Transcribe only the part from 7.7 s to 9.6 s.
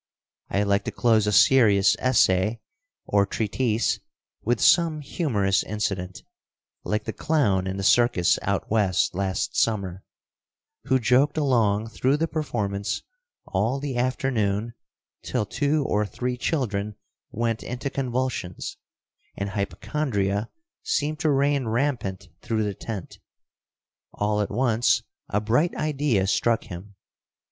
the circus out West last